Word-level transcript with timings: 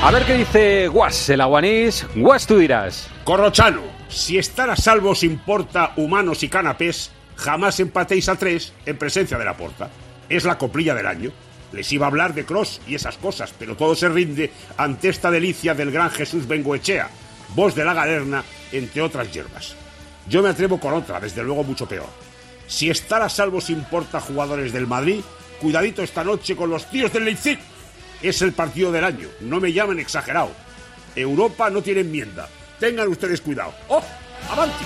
A 0.00 0.12
ver 0.12 0.24
qué 0.24 0.34
dice 0.34 0.86
Guas, 0.86 1.28
el 1.28 1.40
aguanís. 1.40 2.06
Guas, 2.14 2.46
tú 2.46 2.56
dirás. 2.56 3.08
Corrochano, 3.24 3.82
si 4.08 4.38
estar 4.38 4.70
a 4.70 4.76
salvo 4.76 5.10
os 5.10 5.24
importa 5.24 5.92
humanos 5.96 6.44
y 6.44 6.48
canapés, 6.48 7.10
jamás 7.34 7.80
empatéis 7.80 8.28
a 8.28 8.36
tres 8.36 8.72
en 8.86 8.96
presencia 8.96 9.36
de 9.36 9.44
la 9.44 9.56
porta. 9.56 9.90
Es 10.28 10.44
la 10.44 10.56
coplilla 10.56 10.94
del 10.94 11.08
año. 11.08 11.32
Les 11.72 11.92
iba 11.92 12.06
a 12.06 12.10
hablar 12.10 12.32
de 12.32 12.44
Cross 12.44 12.80
y 12.86 12.94
esas 12.94 13.18
cosas, 13.18 13.52
pero 13.58 13.76
todo 13.76 13.96
se 13.96 14.08
rinde 14.08 14.52
ante 14.76 15.08
esta 15.08 15.32
delicia 15.32 15.74
del 15.74 15.90
gran 15.90 16.10
Jesús 16.10 16.46
Bengoechea, 16.46 17.10
voz 17.56 17.74
de 17.74 17.84
la 17.84 17.92
galerna, 17.92 18.44
entre 18.70 19.02
otras 19.02 19.32
hierbas. 19.32 19.74
Yo 20.28 20.42
me 20.42 20.50
atrevo 20.50 20.78
con 20.78 20.94
otra, 20.94 21.18
desde 21.18 21.42
luego 21.42 21.64
mucho 21.64 21.86
peor. 21.86 22.08
Si 22.68 22.88
estar 22.88 23.20
a 23.20 23.28
salvo 23.28 23.58
os 23.58 23.68
importa 23.68 24.20
jugadores 24.20 24.72
del 24.72 24.86
Madrid, 24.86 25.20
cuidadito 25.60 26.02
esta 26.02 26.22
noche 26.22 26.54
con 26.54 26.70
los 26.70 26.88
tíos 26.88 27.12
del 27.12 27.24
Leipzig. 27.24 27.58
Es 28.22 28.42
el 28.42 28.52
partido 28.52 28.90
del 28.90 29.04
año, 29.04 29.28
no 29.40 29.60
me 29.60 29.72
llamen 29.72 29.98
exagerado. 30.00 30.50
Europa 31.14 31.70
no 31.70 31.82
tiene 31.82 32.00
enmienda. 32.00 32.48
Tengan 32.80 33.08
ustedes 33.08 33.40
cuidado. 33.40 33.72
¡Oh! 33.88 34.02
¡Avanti! 34.50 34.84